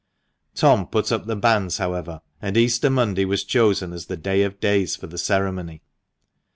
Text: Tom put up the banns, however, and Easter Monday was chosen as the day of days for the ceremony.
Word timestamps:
Tom 0.55 0.87
put 0.87 1.11
up 1.11 1.27
the 1.27 1.35
banns, 1.35 1.77
however, 1.77 2.21
and 2.41 2.57
Easter 2.57 2.89
Monday 2.89 3.23
was 3.23 3.43
chosen 3.43 3.93
as 3.93 4.07
the 4.07 4.17
day 4.17 4.41
of 4.41 4.59
days 4.59 4.95
for 4.95 5.05
the 5.05 5.19
ceremony. 5.19 5.83